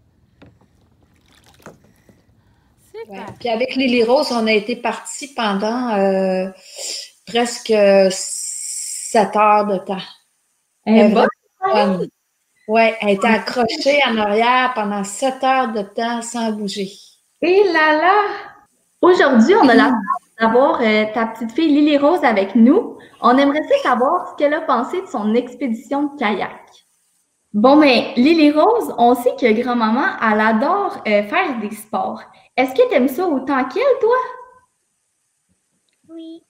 Super. 2.94 3.34
Puis 3.40 3.50
avec 3.50 3.76
Lily 3.76 4.04
Rose, 4.04 4.32
on 4.32 4.46
a 4.46 4.52
été 4.52 4.76
partis 4.76 5.34
pendant 5.34 5.96
euh, 5.96 6.50
presque 7.26 7.74
sept 8.12 9.36
heures 9.36 9.66
de 9.66 9.78
temps. 9.80 9.98
Elle 10.86 11.14
oui, 12.68 12.82
elle 13.02 13.10
était 13.10 13.28
accrochée 13.28 14.00
en 14.08 14.18
arrière 14.18 14.72
pendant 14.74 15.04
sept 15.04 15.44
heures 15.44 15.72
de 15.72 15.82
temps 15.82 16.22
sans 16.22 16.52
bouger. 16.52 16.92
Et 17.42 17.64
là 17.66 17.98
là! 17.98 18.22
Aujourd'hui, 19.02 19.54
on 19.56 19.68
a 19.68 19.76
la 19.76 19.90
chance 19.90 20.30
d'avoir 20.40 20.82
euh, 20.82 21.06
ta 21.14 21.26
petite 21.26 21.52
fille 21.52 21.68
Lily 21.68 21.98
Rose 21.98 22.24
avec 22.24 22.56
nous. 22.56 22.98
On 23.20 23.38
aimerait 23.38 23.60
savoir 23.84 24.30
ce 24.30 24.36
qu'elle 24.38 24.54
a 24.54 24.62
pensé 24.62 25.02
de 25.02 25.08
son 25.08 25.36
expédition 25.36 26.04
de 26.04 26.18
kayak. 26.18 26.62
Bon, 27.54 27.76
mais 27.76 28.14
Lily 28.16 28.52
Rose, 28.52 28.96
on 28.98 29.14
sait 29.14 29.36
que 29.36 29.62
grand-maman, 29.62 30.18
elle 30.22 30.40
adore 30.40 31.04
euh, 31.06 31.24
faire 31.24 31.60
des 31.60 31.76
sports. 31.76 32.22
Est-ce 32.56 32.74
que 32.74 32.88
tu 32.88 32.96
aimes 32.96 33.10
ça 33.10 33.28
autant 33.28 33.66
qu'elle, 33.66 33.84
toi? 34.00 34.16
Oui. 36.10 36.44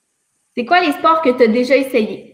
C'est 0.55 0.65
quoi 0.65 0.81
les 0.81 0.91
sports 0.91 1.21
que 1.23 1.31
tu 1.31 1.43
as 1.43 1.47
déjà 1.47 1.75
essayés? 1.75 2.32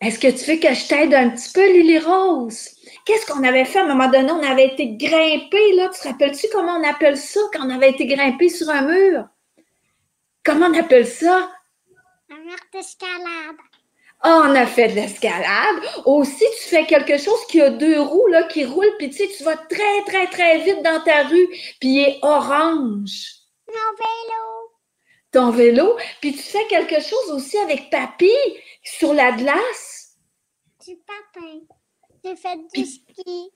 Est-ce 0.00 0.18
que 0.18 0.28
tu 0.28 0.50
veux 0.50 0.58
que 0.58 0.74
je 0.74 0.88
t'aide 0.88 1.12
un 1.12 1.30
petit 1.30 1.52
peu, 1.52 1.66
Lily 1.72 1.98
Rose? 1.98 2.70
Qu'est-ce 3.04 3.26
qu'on 3.26 3.44
avait 3.44 3.66
fait? 3.66 3.80
À 3.80 3.84
un 3.84 3.88
moment 3.88 4.08
donné? 4.08 4.30
On 4.30 4.42
avait 4.42 4.68
été 4.68 4.96
grimpé, 4.96 5.72
là. 5.74 5.90
Tu 5.92 6.00
te 6.00 6.08
rappelles-tu 6.08 6.46
comment 6.52 6.76
on 6.76 6.88
appelle 6.88 7.18
ça 7.18 7.40
quand 7.52 7.66
on 7.66 7.70
avait 7.70 7.90
été 7.90 8.06
grimpé 8.06 8.48
sur 8.48 8.70
un 8.70 8.82
mur? 8.82 9.24
Comment 10.44 10.66
on 10.66 10.78
appelle 10.78 11.06
ça? 11.06 11.50
Un 12.30 12.38
mur 12.44 12.56
d'escalade. 12.72 13.56
Ah, 14.22 14.42
on 14.44 14.54
a 14.54 14.66
fait 14.66 14.88
de 14.88 14.94
l'escalade. 14.94 15.76
Aussi, 16.04 16.44
tu 16.62 16.68
fais 16.68 16.84
quelque 16.84 17.16
chose 17.16 17.40
qui 17.48 17.60
a 17.60 17.70
deux 17.70 18.00
roues, 18.00 18.26
là, 18.28 18.42
qui 18.44 18.64
roulent, 18.66 18.96
puis 18.98 19.08
tu 19.10 19.16
sais, 19.16 19.28
tu 19.34 19.44
vas 19.44 19.56
très, 19.56 20.02
très, 20.06 20.26
très 20.26 20.58
vite 20.58 20.82
dans 20.82 21.00
ta 21.02 21.22
rue, 21.24 21.48
puis 21.80 21.88
il 21.88 22.00
est 22.00 22.18
orange. 22.22 23.32
Mon 23.66 23.74
vélo. 23.96 24.59
Ton 25.32 25.50
vélo. 25.50 25.96
Puis 26.20 26.32
tu 26.32 26.42
fais 26.42 26.66
quelque 26.68 27.00
chose 27.00 27.30
aussi 27.32 27.56
avec 27.58 27.90
papy 27.90 28.32
sur 28.82 29.14
la 29.14 29.32
glace? 29.32 30.16
Du 30.84 30.96
patin. 30.96 31.60
J'ai 32.24 32.36
fait 32.36 32.58
du 32.74 32.84
ski. 32.84 33.50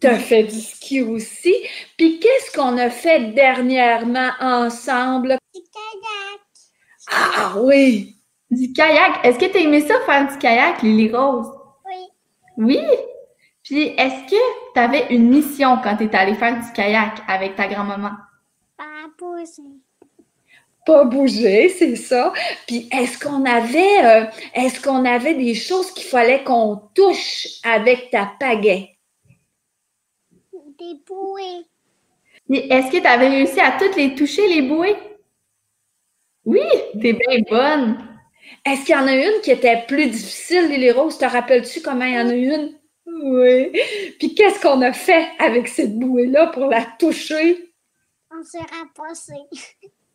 Tu 0.00 0.06
as 0.06 0.18
fait 0.18 0.44
du 0.44 0.60
ski 0.60 1.02
aussi. 1.02 1.54
Puis 1.96 2.18
qu'est-ce 2.18 2.56
qu'on 2.56 2.78
a 2.78 2.90
fait 2.90 3.32
dernièrement 3.34 4.30
ensemble? 4.40 5.36
Du 5.54 5.60
kayak. 5.60 6.40
Ah 7.10 7.54
oui! 7.58 8.16
Du 8.50 8.72
kayak. 8.72 9.24
Est-ce 9.24 9.38
que 9.38 9.46
tu 9.46 9.58
as 9.58 9.60
aimé 9.60 9.80
ça 9.86 10.00
faire 10.06 10.28
du 10.28 10.38
kayak, 10.38 10.82
Lily 10.82 11.12
Rose? 11.12 11.46
Oui. 11.84 12.08
Oui? 12.56 12.80
Puis 13.62 13.94
est-ce 13.96 14.30
que 14.30 14.72
tu 14.74 14.80
avais 14.80 15.06
une 15.10 15.28
mission 15.28 15.78
quand 15.82 15.96
tu 15.96 16.04
étais 16.04 16.16
allée 16.16 16.34
faire 16.34 16.60
du 16.60 16.72
kayak 16.72 17.22
avec 17.28 17.54
ta 17.54 17.68
grand-maman? 17.68 18.12
Pas 18.76 19.08
pas 20.84 21.04
bouger, 21.04 21.68
c'est 21.68 21.96
ça. 21.96 22.32
Puis 22.66 22.88
est-ce 22.90 23.18
qu'on 23.18 23.44
avait, 23.44 24.04
euh, 24.04 24.26
est-ce 24.54 24.80
qu'on 24.80 25.04
avait 25.04 25.34
des 25.34 25.54
choses 25.54 25.92
qu'il 25.92 26.06
fallait 26.06 26.42
qu'on 26.44 26.80
touche 26.94 27.46
avec 27.62 28.10
ta 28.10 28.32
pagaie? 28.38 28.96
Des 30.78 30.94
bouées. 31.06 31.66
Est-ce 32.50 32.90
que 32.90 32.98
tu 32.98 33.06
avais 33.06 33.28
réussi 33.28 33.60
à 33.60 33.78
toutes 33.78 33.96
les 33.96 34.14
toucher, 34.14 34.46
les 34.48 34.62
bouées? 34.62 34.96
Oui, 36.44 36.60
t'es 37.00 37.12
bien 37.12 37.40
bonne. 37.48 38.08
Est-ce 38.64 38.84
qu'il 38.84 38.94
y 38.94 38.98
en 38.98 39.06
a 39.06 39.14
une 39.14 39.40
qui 39.42 39.52
était 39.52 39.84
plus 39.86 40.06
difficile, 40.06 40.68
Lily 40.68 40.90
Rose? 40.90 41.18
Te 41.18 41.24
rappelles-tu 41.24 41.80
comment 41.80 42.04
il 42.04 42.14
y 42.14 42.18
en 42.18 42.28
a 42.28 42.34
une? 42.34 42.78
Oui. 43.06 43.72
Puis 44.18 44.34
qu'est-ce 44.34 44.60
qu'on 44.60 44.82
a 44.82 44.92
fait 44.92 45.28
avec 45.38 45.68
cette 45.68 45.98
bouée-là 45.98 46.48
pour 46.48 46.66
la 46.66 46.84
toucher? 46.98 47.72
On 48.30 48.42
s'est 48.42 48.58
rapproché. 48.58 49.34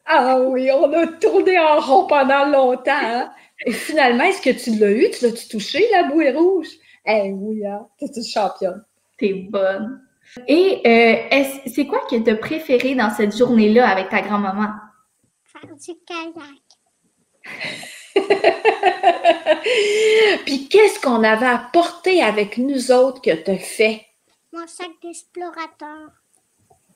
Ah 0.10 0.40
oui, 0.40 0.72
on 0.72 0.94
a 0.94 1.06
tourné 1.08 1.60
en 1.60 1.82
rond 1.82 2.08
pendant 2.08 2.46
longtemps. 2.46 2.94
Hein. 2.94 3.30
Et 3.66 3.74
finalement, 3.74 4.24
est-ce 4.24 4.42
que 4.42 4.52
tu 4.52 4.80
l'as 4.80 4.92
eu? 4.92 5.10
Tu 5.12 5.26
l'as-tu 5.26 5.50
touché, 5.50 5.86
la 5.92 6.04
bouée 6.04 6.32
rouge? 6.32 6.70
Eh 7.06 7.32
oui, 7.32 7.66
hein? 7.66 7.86
t'es 8.00 8.06
une 8.16 8.24
championne. 8.24 8.86
T'es 9.18 9.34
bonne. 9.34 10.02
Et 10.48 10.82
euh, 10.86 11.44
c'est 11.66 11.88
quoi 11.88 12.00
que 12.10 12.16
tu 12.16 12.30
as 12.30 12.36
préféré 12.36 12.96
dans 12.96 13.10
cette 13.10 13.36
journée-là 13.36 13.90
avec 13.90 14.08
ta 14.10 14.22
grand-maman? 14.22 14.70
Faire 15.44 15.76
du 15.76 15.94
kayak. 16.06 16.54
Puis 20.46 20.70
qu'est-ce 20.70 21.02
qu'on 21.02 21.24
avait 21.24 21.46
apporté 21.46 22.22
avec 22.22 22.58
nous 22.58 22.92
autres 22.92 23.22
que 23.22 23.32
tu 23.32 23.52
as 23.52 23.58
fait? 23.58 24.06
Mon 24.54 24.68
sac 24.68 24.90
d'explorateur. 25.02 26.10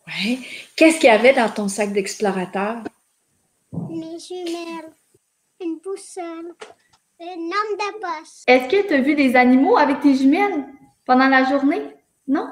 Oui. 0.08 0.46
Qu'est-ce 0.76 1.00
qu'il 1.00 1.10
y 1.10 1.14
avait 1.14 1.34
dans 1.34 1.50
ton 1.50 1.68
sac 1.68 1.92
d'explorateur? 1.94 2.84
Mes 3.72 4.20
jumelles, 4.20 4.92
une 5.62 5.80
boussole, 5.80 6.54
une 7.20 7.50
lampe 7.50 7.78
de 7.80 8.00
poche. 8.00 8.44
Est-ce 8.48 8.68
que 8.68 8.88
tu 8.88 8.94
as 8.94 9.02
vu 9.02 9.16
des 9.16 9.36
animaux 9.36 9.78
avec 9.78 10.02
tes 10.02 10.16
jumelles 10.16 10.66
pendant 11.06 11.28
la 11.28 11.50
journée? 11.50 11.82
Non? 12.28 12.48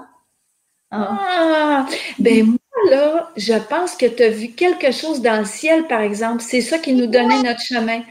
Ah, 0.91 1.87
ben 2.17 2.45
moi, 2.45 2.57
là, 2.89 3.31
je 3.35 3.53
pense 3.53 3.95
que 3.95 4.05
tu 4.05 4.23
as 4.23 4.29
vu 4.29 4.51
quelque 4.51 4.91
chose 4.91 5.21
dans 5.21 5.39
le 5.39 5.45
ciel, 5.45 5.87
par 5.87 6.01
exemple. 6.01 6.41
C'est 6.41 6.61
ça 6.61 6.79
qui 6.79 6.93
nous 6.93 7.07
donnait 7.07 7.43
notre 7.43 7.61
chemin. 7.61 8.03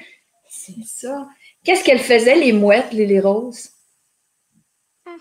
C'est 0.49 0.85
ça. 0.87 1.29
Qu'est-ce 1.65 1.83
qu'elles 1.83 1.99
faisaient, 1.99 2.37
les 2.37 2.53
mouettes, 2.53 2.93
les, 2.93 3.07
les 3.07 3.21
roses? 3.21 3.71
Ah, 5.07 5.17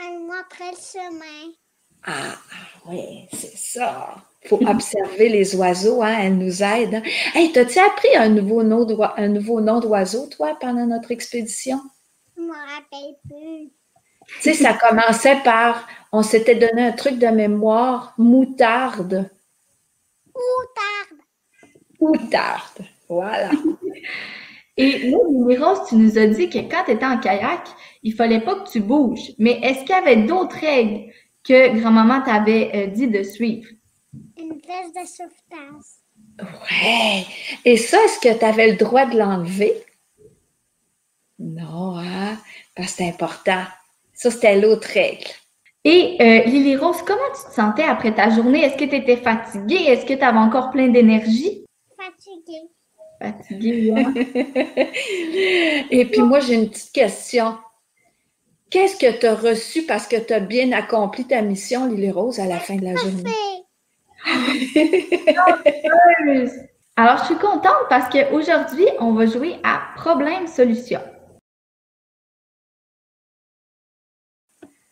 elles 0.00 0.20
montraient 0.20 0.72
le 0.72 0.76
chemin. 0.76 1.52
Ah, 2.04 2.36
oui, 2.86 3.26
c'est 3.32 3.56
ça. 3.56 4.16
Il 4.46 4.48
faut 4.48 4.64
observer 4.64 5.28
les 5.28 5.56
oiseaux, 5.56 6.02
hein, 6.02 6.18
elles 6.20 6.38
nous 6.38 6.62
aident. 6.62 6.94
Hein. 6.94 7.02
Hey, 7.34 7.50
t'as-tu 7.50 7.80
appris 7.80 8.14
un 8.16 8.28
nouveau 8.28 8.62
nom 8.62 8.86
un 9.16 9.28
nouveau 9.28 9.60
nom 9.60 9.80
d'oiseau, 9.80 10.28
toi, 10.28 10.56
pendant 10.60 10.86
notre 10.86 11.10
expédition? 11.10 11.80
Je 12.36 12.42
ne 12.42 12.46
me 12.46 12.52
rappelle 12.52 13.16
plus. 13.28 13.72
Tu 14.40 14.42
sais, 14.42 14.52
ça 14.52 14.74
commençait 14.74 15.40
par, 15.42 15.88
on 16.12 16.22
s'était 16.22 16.54
donné 16.54 16.82
un 16.82 16.92
truc 16.92 17.18
de 17.18 17.26
mémoire, 17.26 18.14
moutarde. 18.18 19.28
Moutarde. 20.32 21.20
Moutarde, 22.00 22.86
voilà. 23.08 23.50
Et 24.76 25.10
là, 25.10 25.18
Rose, 25.58 25.88
tu 25.88 25.96
nous 25.96 26.18
as 26.18 26.26
dit 26.28 26.48
que 26.48 26.58
quand 26.58 26.84
tu 26.84 26.92
étais 26.92 27.06
en 27.06 27.18
kayak, 27.18 27.66
il 28.04 28.14
fallait 28.14 28.40
pas 28.40 28.54
que 28.54 28.70
tu 28.70 28.78
bouges. 28.78 29.32
Mais 29.38 29.58
est-ce 29.62 29.80
qu'il 29.80 29.90
y 29.90 29.92
avait 29.94 30.22
d'autres 30.22 30.60
règles 30.60 31.10
que 31.42 31.76
grand-maman 31.80 32.22
t'avait 32.22 32.70
euh, 32.74 32.86
dit 32.88 33.08
de 33.08 33.24
suivre? 33.24 33.66
Une 34.38 34.60
veste 34.60 34.94
de 34.94 35.06
sauvetage. 35.06 35.84
Ouais. 36.40 37.26
Et 37.64 37.76
ça, 37.76 38.02
est-ce 38.04 38.20
que 38.20 38.38
tu 38.38 38.44
avais 38.44 38.70
le 38.70 38.76
droit 38.76 39.06
de 39.06 39.18
l'enlever? 39.18 39.72
Non, 41.38 41.98
hein? 41.98 42.38
Parce 42.74 42.92
que 42.92 42.96
c'est 42.98 43.08
important. 43.08 43.64
Ça, 44.12 44.30
c'était 44.30 44.60
l'autre 44.60 44.88
règle. 44.88 45.30
Et 45.84 46.16
euh, 46.20 46.42
Lily 46.44 46.76
Rose, 46.76 47.02
comment 47.06 47.20
tu 47.34 47.48
te 47.48 47.54
sentais 47.54 47.84
après 47.84 48.14
ta 48.14 48.28
journée? 48.30 48.62
Est-ce 48.62 48.76
que 48.76 48.84
tu 48.84 48.96
étais 48.96 49.18
fatiguée? 49.18 49.84
Est-ce 49.86 50.04
que 50.04 50.14
tu 50.14 50.22
avais 50.22 50.38
encore 50.38 50.70
plein 50.70 50.88
d'énergie? 50.88 51.64
Fatiguée. 51.96 52.70
Fatiguée, 53.22 53.92
oui. 53.92 54.04
Et 55.90 56.04
puis 56.06 56.22
moi, 56.22 56.40
j'ai 56.40 56.54
une 56.54 56.68
petite 56.68 56.92
question. 56.92 57.56
Qu'est-ce 58.68 58.96
que 58.96 59.18
tu 59.18 59.26
as 59.26 59.36
reçu 59.36 59.82
parce 59.82 60.08
que 60.08 60.16
tu 60.16 60.32
as 60.32 60.40
bien 60.40 60.72
accompli 60.72 61.24
ta 61.24 61.40
mission, 61.40 61.86
Lily 61.86 62.10
Rose, 62.10 62.40
à 62.40 62.46
la 62.46 62.58
fin 62.58 62.76
de 62.76 62.84
la 62.84 62.96
journée? 62.96 63.30
Alors, 66.96 67.18
je 67.18 67.24
suis 67.26 67.36
contente 67.36 67.86
parce 67.88 68.08
qu'aujourd'hui, 68.08 68.86
on 69.00 69.12
va 69.12 69.26
jouer 69.26 69.56
à 69.62 69.82
problème-solution. 69.96 71.00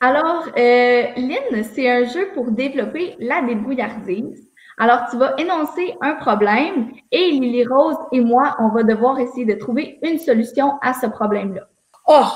Alors, 0.00 0.48
euh, 0.58 1.06
Lynn, 1.16 1.64
c'est 1.74 1.90
un 1.90 2.04
jeu 2.04 2.28
pour 2.34 2.50
développer 2.50 3.16
la 3.18 3.40
débrouillardise. 3.40 4.50
Alors, 4.76 5.06
tu 5.10 5.16
vas 5.16 5.34
énoncer 5.38 5.94
un 6.02 6.14
problème 6.14 6.92
et 7.10 7.30
Lily 7.30 7.66
Rose 7.66 7.96
et 8.12 8.20
moi, 8.20 8.54
on 8.58 8.68
va 8.68 8.82
devoir 8.82 9.18
essayer 9.18 9.46
de 9.46 9.54
trouver 9.54 9.98
une 10.02 10.18
solution 10.18 10.78
à 10.82 10.92
ce 10.92 11.06
problème-là. 11.06 11.62
Oh, 12.06 12.26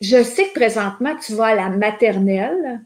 je 0.00 0.22
sais 0.22 0.48
que 0.48 0.54
présentement, 0.54 1.16
tu 1.16 1.34
vas 1.34 1.46
à 1.46 1.54
la 1.54 1.68
maternelle 1.68 2.80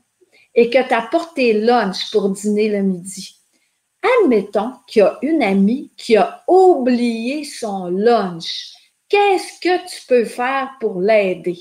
et 0.55 0.71
que 0.71 0.89
tu 0.89 0.95
as 0.95 1.03
porté 1.03 1.53
lunch 1.53 2.11
pour 2.11 2.31
dîner 2.31 2.69
le 2.69 2.83
midi. 2.83 3.42
Admettons 4.03 4.73
qu'il 4.87 5.01
y 5.01 5.03
a 5.03 5.19
une 5.23 5.43
amie 5.43 5.91
qui 5.97 6.17
a 6.17 6.43
oublié 6.49 7.45
son 7.45 7.87
lunch. 7.87 8.73
Qu'est-ce 9.09 9.61
que 9.61 9.89
tu 9.89 10.07
peux 10.07 10.25
faire 10.25 10.71
pour 10.81 11.01
l'aider? 11.01 11.59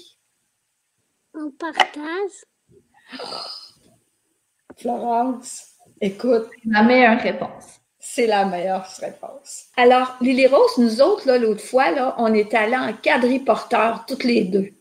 On 1.34 1.52
partage. 1.52 2.46
Florence, 4.78 5.68
écoute. 6.00 6.48
La 6.66 6.84
meilleure 6.84 7.22
réponse. 7.22 7.82
C'est 8.00 8.26
la 8.26 8.46
meilleure 8.46 8.88
réponse. 9.00 9.66
Alors, 9.78 10.16
Lily 10.22 10.48
Rose, 10.48 10.78
nous 10.80 11.02
autres, 11.02 11.32
l'autre 11.32 11.64
fois, 11.64 11.92
là, 11.92 12.16
on 12.18 12.34
est 12.34 12.54
allés 12.54 12.76
en 12.76 12.94
quadriporteur 12.94 14.06
toutes 14.08 14.24
les 14.24 14.44
deux. 14.44 14.72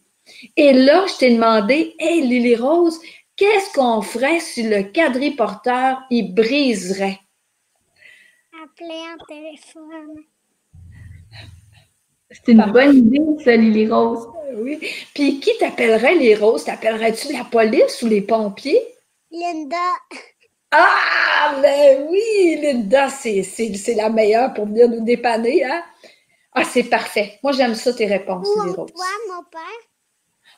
Et 0.56 0.72
là, 0.72 1.04
je 1.06 1.18
t'ai 1.18 1.34
demandé, 1.34 1.94
Hey, 1.98 2.22
Lily 2.26 2.56
Rose, 2.56 2.98
qu'est-ce 3.36 3.74
qu'on 3.74 4.00
ferait 4.00 4.40
si 4.40 4.62
le 4.62 4.84
quadriporteur, 4.84 6.02
il 6.10 6.34
briserait? 6.34 7.20
Appeler 8.70 9.02
un 9.12 9.18
téléphone. 9.26 10.24
C'est 12.30 12.52
une 12.52 12.64
bonne 12.70 12.96
idée, 12.96 13.44
ça, 13.44 13.56
Lily 13.56 13.90
Rose. 13.90 14.28
Oui. 14.54 14.78
Puis 15.14 15.40
qui 15.40 15.50
t'appellerait 15.58 16.14
les 16.14 16.36
roses? 16.36 16.64
T'appellerais-tu 16.64 17.32
la 17.32 17.44
police 17.44 18.02
ou 18.02 18.06
les 18.06 18.20
pompiers? 18.20 18.82
Linda. 19.30 19.76
Ah, 20.70 21.58
ben 21.60 22.06
oui, 22.08 22.60
Linda, 22.62 23.08
c'est 23.08 23.94
la 23.96 24.08
meilleure 24.08 24.54
pour 24.54 24.66
venir 24.66 24.88
nous 24.88 25.04
dépanner, 25.04 25.64
hein? 25.64 25.82
Ah, 26.52 26.64
c'est 26.64 26.84
parfait. 26.84 27.38
Moi, 27.42 27.52
j'aime 27.52 27.74
ça, 27.74 27.92
tes 27.92 28.06
réponses, 28.06 28.48
les 28.64 28.72
roses. 28.72 28.92
Toi, 28.92 29.04
mon 29.28 29.42
père? 29.50 29.60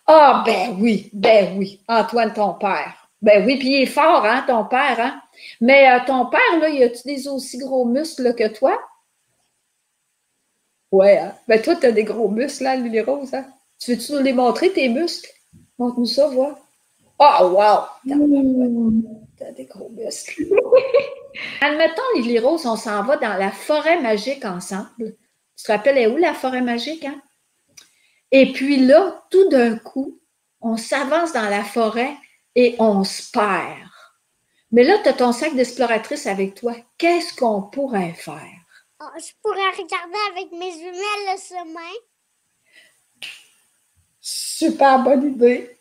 Ah, 0.06 0.42
ben 0.44 0.76
oui, 0.78 1.08
ben 1.14 1.56
oui. 1.56 1.82
Antoine, 1.88 2.32
ton 2.34 2.54
père. 2.54 3.01
Ben 3.22 3.46
oui, 3.46 3.56
puis 3.56 3.68
il 3.68 3.82
est 3.82 3.86
fort, 3.86 4.26
hein, 4.26 4.44
ton 4.46 4.64
père, 4.64 4.98
hein? 4.98 5.22
Mais 5.60 5.88
euh, 5.90 6.00
ton 6.04 6.26
père, 6.26 6.58
là, 6.60 6.68
y 6.68 6.82
a-tu 6.82 7.02
des 7.04 7.28
aussi 7.28 7.56
gros 7.58 7.84
muscles 7.84 8.34
que 8.34 8.48
toi? 8.48 8.80
Ouais, 10.90 11.18
hein? 11.18 11.34
Ben 11.46 11.62
toi, 11.62 11.76
tu 11.76 11.86
as 11.86 11.92
des 11.92 12.02
gros 12.02 12.28
muscles, 12.28 12.64
là, 12.64 12.74
Lily 12.74 13.00
Rose, 13.00 13.32
hein? 13.32 13.46
Tu 13.78 13.94
veux-tu 13.94 14.12
nous 14.12 14.18
les 14.18 14.32
montrer, 14.32 14.72
tes 14.72 14.88
muscles? 14.88 15.30
Montre-nous 15.78 16.06
ça, 16.06 16.26
vois. 16.28 16.58
Oh, 17.18 17.48
wow! 17.50 17.84
T'as 19.38 19.52
des 19.52 19.66
gros 19.66 19.88
muscles. 19.90 20.44
Admettons, 21.60 22.02
Lily 22.16 22.40
Rose, 22.40 22.66
on 22.66 22.76
s'en 22.76 23.04
va 23.04 23.16
dans 23.16 23.34
la 23.34 23.52
forêt 23.52 24.00
magique 24.00 24.44
ensemble. 24.44 25.16
Tu 25.56 25.64
te 25.64 25.70
rappelles 25.70 26.12
où 26.12 26.16
la 26.16 26.34
forêt 26.34 26.60
magique, 26.60 27.04
hein? 27.04 27.20
Et 28.32 28.52
puis 28.52 28.78
là, 28.78 29.24
tout 29.30 29.48
d'un 29.48 29.76
coup, 29.76 30.18
on 30.60 30.76
s'avance 30.76 31.32
dans 31.32 31.48
la 31.48 31.62
forêt 31.62 32.14
et 32.54 32.76
on 32.78 33.04
se 33.04 33.30
perd. 33.30 33.88
Mais 34.70 34.84
là, 34.84 34.98
tu 35.02 35.08
as 35.08 35.12
ton 35.12 35.32
sac 35.32 35.54
d'exploratrice 35.54 36.26
avec 36.26 36.54
toi. 36.54 36.74
Qu'est-ce 36.96 37.34
qu'on 37.34 37.62
pourrait 37.62 38.14
faire? 38.14 38.58
Oh, 39.00 39.18
je 39.18 39.32
pourrais 39.42 39.70
regarder 39.70 40.18
avec 40.30 40.52
mes 40.52 40.72
jumelles 40.72 41.26
le 41.28 41.38
chemin. 41.38 41.92
Super 44.20 45.02
bonne 45.02 45.32
idée. 45.32 45.78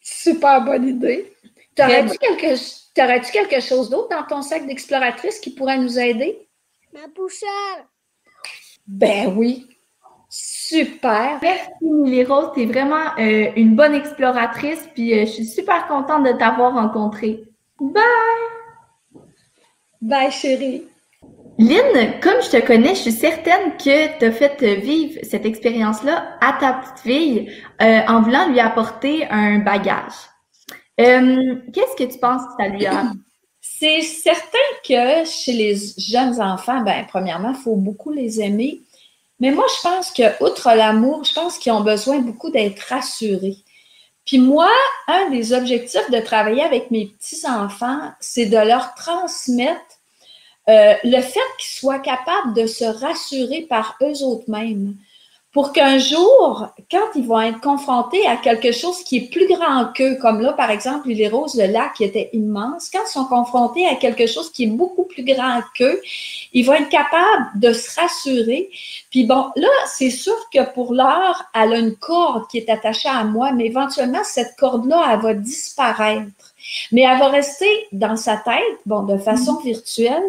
Super 0.00 0.64
bonne 0.64 0.88
idée. 0.88 1.36
T'aurais-tu 1.74 2.16
quelque, 2.16 3.32
quelque 3.32 3.60
chose 3.60 3.90
d'autre 3.90 4.08
dans 4.08 4.24
ton 4.24 4.40
sac 4.40 4.66
d'exploratrice 4.66 5.40
qui 5.40 5.50
pourrait 5.50 5.78
nous 5.78 5.98
aider? 5.98 6.48
Ma 6.92 7.06
boussole. 7.08 7.86
Ben 8.86 9.36
oui. 9.36 9.75
Super. 10.68 11.38
Merci, 11.40 11.70
Milly 11.80 12.24
Rose. 12.24 12.50
Tu 12.54 12.62
es 12.62 12.66
vraiment 12.66 13.14
euh, 13.18 13.52
une 13.56 13.74
bonne 13.74 13.94
exploratrice. 13.94 14.86
Puis 14.94 15.14
euh, 15.14 15.20
je 15.20 15.30
suis 15.30 15.46
super 15.46 15.86
contente 15.86 16.24
de 16.24 16.32
t'avoir 16.32 16.74
rencontrée. 16.74 17.44
Bye! 17.80 18.02
Bye, 20.02 20.30
chérie. 20.30 20.84
Lynn, 21.58 22.20
comme 22.20 22.42
je 22.42 22.50
te 22.50 22.66
connais, 22.66 22.94
je 22.94 23.00
suis 23.00 23.12
certaine 23.12 23.76
que 23.78 24.18
tu 24.18 24.24
as 24.26 24.32
fait 24.32 24.74
vivre 24.74 25.18
cette 25.22 25.46
expérience-là 25.46 26.36
à 26.40 26.52
ta 26.60 26.74
petite 26.74 26.98
fille 26.98 27.50
euh, 27.80 28.00
en 28.06 28.20
voulant 28.20 28.48
lui 28.50 28.60
apporter 28.60 29.26
un 29.30 29.60
bagage. 29.60 30.12
Euh, 31.00 31.56
qu'est-ce 31.72 31.96
que 31.96 32.12
tu 32.12 32.18
penses 32.18 32.42
que 32.42 32.62
ça 32.62 32.68
lui 32.68 32.84
a? 32.84 33.04
C'est 33.60 34.02
certain 34.02 34.58
que 34.86 35.24
chez 35.24 35.52
les 35.52 35.76
jeunes 35.98 36.40
enfants, 36.40 36.82
ben, 36.82 37.04
premièrement, 37.08 37.50
il 37.50 37.62
faut 37.62 37.76
beaucoup 37.76 38.10
les 38.10 38.40
aimer. 38.40 38.80
Mais 39.40 39.50
moi, 39.50 39.66
je 39.76 39.82
pense 39.82 40.10
que, 40.10 40.42
outre 40.42 40.70
l'amour, 40.74 41.24
je 41.24 41.34
pense 41.34 41.58
qu'ils 41.58 41.72
ont 41.72 41.82
besoin 41.82 42.18
beaucoup 42.18 42.50
d'être 42.50 42.80
rassurés. 42.88 43.58
Puis 44.24 44.38
moi, 44.38 44.70
un 45.06 45.30
des 45.30 45.52
objectifs 45.52 46.10
de 46.10 46.18
travailler 46.18 46.62
avec 46.62 46.90
mes 46.90 47.06
petits-enfants, 47.06 48.10
c'est 48.18 48.46
de 48.46 48.56
leur 48.56 48.94
transmettre 48.94 49.80
euh, 50.68 50.94
le 51.04 51.20
fait 51.20 51.38
qu'ils 51.58 51.78
soient 51.78 52.00
capables 52.00 52.54
de 52.54 52.66
se 52.66 52.84
rassurer 52.84 53.62
par 53.62 53.96
eux 54.02 54.14
mêmes 54.48 54.96
pour 55.56 55.72
qu'un 55.72 55.96
jour, 55.96 56.68
quand 56.90 57.06
ils 57.14 57.26
vont 57.26 57.40
être 57.40 57.62
confrontés 57.62 58.26
à 58.26 58.36
quelque 58.36 58.72
chose 58.72 59.02
qui 59.02 59.16
est 59.16 59.30
plus 59.30 59.48
grand 59.48 59.86
qu'eux, 59.94 60.16
comme 60.16 60.42
là, 60.42 60.52
par 60.52 60.70
exemple, 60.70 61.08
les 61.08 61.28
roses, 61.28 61.54
le 61.54 61.64
lac 61.72 61.94
qui 61.94 62.04
était 62.04 62.28
immense, 62.34 62.90
quand 62.92 62.98
ils 63.06 63.10
sont 63.10 63.24
confrontés 63.24 63.86
à 63.86 63.94
quelque 63.94 64.26
chose 64.26 64.52
qui 64.52 64.64
est 64.64 64.70
beaucoup 64.70 65.04
plus 65.04 65.24
grand 65.24 65.62
qu'eux, 65.74 66.02
ils 66.52 66.62
vont 66.62 66.74
être 66.74 66.90
capables 66.90 67.46
de 67.54 67.72
se 67.72 67.98
rassurer. 67.98 68.68
Puis 69.10 69.24
bon, 69.24 69.46
là, 69.56 69.68
c'est 69.86 70.10
sûr 70.10 70.36
que 70.52 70.62
pour 70.74 70.92
l'heure, 70.92 71.42
elle 71.54 71.72
a 71.72 71.78
une 71.78 71.96
corde 71.96 72.46
qui 72.50 72.58
est 72.58 72.68
attachée 72.68 73.08
à 73.08 73.24
moi, 73.24 73.52
mais 73.52 73.64
éventuellement, 73.64 74.24
cette 74.24 74.56
corde-là, 74.58 75.08
elle 75.10 75.20
va 75.20 75.32
disparaître. 75.32 76.52
Mais 76.92 77.00
elle 77.00 77.18
va 77.18 77.28
rester 77.28 77.88
dans 77.92 78.16
sa 78.16 78.36
tête, 78.36 78.76
bon, 78.84 79.04
de 79.04 79.16
façon 79.16 79.54
mm-hmm. 79.54 79.64
virtuelle. 79.64 80.24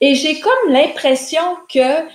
Et 0.00 0.14
j'ai 0.14 0.40
comme 0.40 0.70
l'impression 0.72 1.42
que 1.68 2.06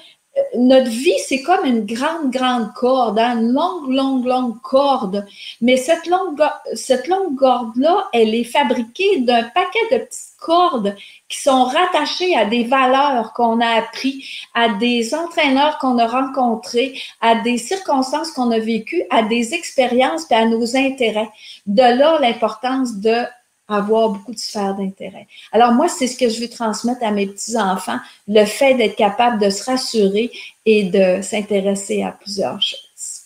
notre 0.58 0.90
vie, 0.90 1.18
c'est 1.28 1.42
comme 1.42 1.66
une 1.66 1.86
grande, 1.86 2.32
grande 2.32 2.74
corde, 2.74 3.20
hein, 3.20 3.38
une 3.38 3.52
longue, 3.52 3.90
longue, 3.90 4.26
longue 4.26 4.62
corde. 4.62 5.26
Mais 5.60 5.78
cette 5.78 6.08
longue, 6.08 6.42
cette 6.74 7.08
longue 7.08 7.38
corde-là, 7.38 8.08
elle 8.14 8.34
est 8.34 8.46
fabriquée 8.46 9.22
d'un 9.22 9.44
paquet 9.44 9.80
de 9.92 9.98
petites 9.98 10.38
cordes 10.40 10.96
qui 11.28 11.40
sont 11.42 11.66
rattachées 11.66 12.36
à 12.36 12.46
des 12.46 12.64
valeurs 12.64 13.34
qu'on 13.34 13.60
a 13.60 13.78
appris, 13.78 14.26
à 14.54 14.70
des 14.70 15.14
entraîneurs 15.14 15.78
qu'on 15.80 15.98
a 15.98 16.08
rencontrés, 16.08 17.00
à 17.20 17.36
des 17.36 17.58
circonstances 17.58 18.32
qu'on 18.32 18.52
a 18.52 18.60
vécues, 18.60 19.04
à 19.10 19.24
des 19.24 19.54
expériences 19.54 20.30
et 20.32 20.36
à 20.36 20.46
nos 20.46 20.76
intérêts. 20.76 21.30
De 21.66 21.82
là 21.82 22.20
l'importance 22.20 22.98
de 22.98 23.24
avoir 23.72 24.10
beaucoup 24.10 24.34
de 24.34 24.38
sphères 24.38 24.76
d'intérêt. 24.76 25.28
Alors 25.52 25.72
moi, 25.72 25.88
c'est 25.88 26.08
ce 26.08 26.18
que 26.18 26.30
je 26.30 26.42
veux 26.42 26.50
transmettre 26.50 27.04
à 27.04 27.12
mes 27.12 27.28
petits-enfants, 27.28 28.00
le 28.28 28.46
fait 28.46 28.76
d'être 28.76 28.96
capable 28.96 29.40
de 29.40 29.50
se 29.50 29.64
rassurer 29.70 30.32
et 30.66 30.84
de 30.84 31.22
s'intéresser 31.22 32.04
à 32.04 32.12
plusieurs 32.12 32.62
choses. 32.62 33.22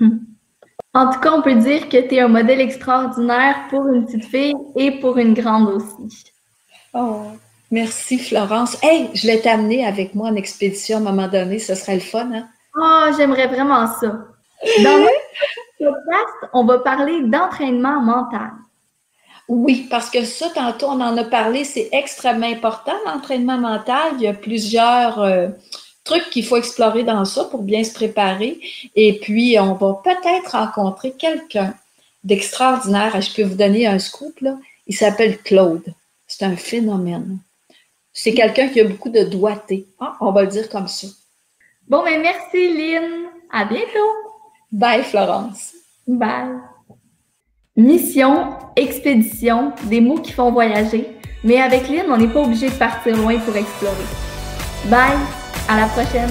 Hmm. 0.00 0.18
En 0.92 1.12
tout 1.12 1.20
cas, 1.20 1.32
on 1.32 1.42
peut 1.42 1.54
dire 1.56 1.88
que 1.88 1.96
tu 2.08 2.14
es 2.14 2.20
un 2.20 2.28
modèle 2.28 2.60
extraordinaire 2.60 3.66
pour 3.68 3.86
une 3.88 4.06
petite 4.06 4.24
fille 4.26 4.54
et 4.76 4.92
pour 5.00 5.18
une 5.18 5.34
grande 5.34 5.68
aussi. 5.68 6.24
Oh, 6.92 7.22
merci 7.70 8.18
Florence. 8.18 8.76
Hey, 8.82 9.10
je 9.14 9.26
vais 9.26 9.40
t'amener 9.40 9.84
avec 9.84 10.14
moi 10.14 10.28
en 10.28 10.36
expédition 10.36 10.98
à 10.98 11.00
un 11.00 11.02
moment 11.02 11.28
donné, 11.28 11.58
ce 11.58 11.74
serait 11.74 11.94
le 11.94 12.00
fun, 12.00 12.30
hein? 12.32 12.46
Oh, 12.76 13.12
j'aimerais 13.16 13.48
vraiment 13.48 13.86
ça. 13.86 14.06
Dans 14.82 14.98
notre 14.98 15.12
podcast, 15.78 16.50
on 16.52 16.64
va 16.64 16.78
parler 16.78 17.22
d'entraînement 17.22 18.00
mental. 18.00 18.52
Oui, 19.48 19.86
parce 19.90 20.10
que 20.10 20.24
ça, 20.24 20.48
tantôt, 20.54 20.86
on 20.86 21.00
en 21.00 21.16
a 21.16 21.24
parlé, 21.24 21.64
c'est 21.64 21.88
extrêmement 21.92 22.46
important, 22.46 22.94
l'entraînement 23.04 23.58
mental. 23.58 24.12
Il 24.16 24.22
y 24.22 24.26
a 24.26 24.32
plusieurs 24.32 25.20
euh, 25.20 25.48
trucs 26.02 26.30
qu'il 26.30 26.44
faut 26.44 26.56
explorer 26.56 27.02
dans 27.02 27.24
ça 27.24 27.44
pour 27.44 27.62
bien 27.62 27.84
se 27.84 27.92
préparer. 27.92 28.58
Et 28.94 29.18
puis, 29.18 29.58
on 29.58 29.74
va 29.74 30.00
peut-être 30.02 30.52
rencontrer 30.52 31.12
quelqu'un 31.12 31.74
d'extraordinaire. 32.22 33.20
Je 33.20 33.34
peux 33.34 33.42
vous 33.42 33.56
donner 33.56 33.86
un 33.86 33.98
scoop, 33.98 34.40
là. 34.40 34.56
Il 34.86 34.96
s'appelle 34.96 35.38
Claude. 35.38 35.94
C'est 36.26 36.44
un 36.44 36.56
phénomène. 36.56 37.38
C'est 38.12 38.32
quelqu'un 38.32 38.68
qui 38.68 38.80
a 38.80 38.84
beaucoup 38.84 39.10
de 39.10 39.24
doigté. 39.24 39.86
Ah, 40.00 40.16
on 40.20 40.30
va 40.30 40.42
le 40.42 40.48
dire 40.48 40.68
comme 40.68 40.88
ça. 40.88 41.08
Bon, 41.88 42.02
mais 42.02 42.16
ben, 42.16 42.22
merci, 42.22 42.72
Lynn. 42.72 43.26
À 43.50 43.64
bientôt. 43.64 44.10
Bye, 44.72 45.02
Florence. 45.02 45.74
Bye. 46.06 46.73
Mission, 47.76 48.50
expédition, 48.76 49.72
des 49.86 50.00
mots 50.00 50.18
qui 50.18 50.30
font 50.30 50.52
voyager. 50.52 51.08
Mais 51.42 51.60
avec 51.60 51.88
Lynn, 51.88 52.06
on 52.08 52.16
n'est 52.16 52.28
pas 52.28 52.42
obligé 52.42 52.68
de 52.68 52.74
partir 52.74 53.16
loin 53.16 53.36
pour 53.38 53.56
explorer. 53.56 53.96
Bye, 54.84 55.18
à 55.68 55.80
la 55.80 55.86
prochaine. 55.88 56.30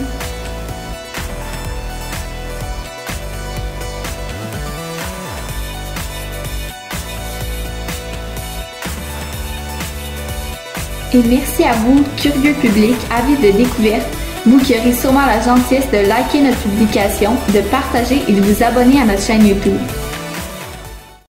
Et 11.13 11.23
merci 11.27 11.65
à 11.65 11.73
vous, 11.73 12.05
curieux 12.15 12.53
public, 12.53 12.95
avis 13.13 13.35
de 13.35 13.57
découverte, 13.57 14.07
vous 14.45 14.59
qui 14.59 14.79
aurez 14.79 14.93
sûrement 14.93 15.25
la 15.25 15.41
gentillesse 15.41 15.91
de 15.91 16.07
liker 16.07 16.41
notre 16.41 16.61
publication, 16.61 17.31
de 17.53 17.59
partager 17.69 18.21
et 18.29 18.31
de 18.31 18.41
vous 18.41 18.63
abonner 18.63 19.01
à 19.01 19.05
notre 19.05 19.21
chaîne 19.21 19.45
YouTube. 19.45 19.77